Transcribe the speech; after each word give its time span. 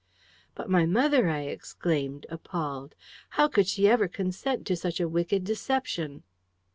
"But 0.55 0.67
my 0.67 0.87
mother!" 0.87 1.29
I 1.29 1.41
exclaimed, 1.41 2.25
appalled. 2.31 2.95
"How 3.37 3.47
could 3.47 3.67
she 3.67 3.87
ever 3.87 4.07
consent 4.07 4.65
to 4.65 4.75
such 4.75 4.99
a 4.99 5.07
wicked 5.07 5.43
deception?" 5.43 6.23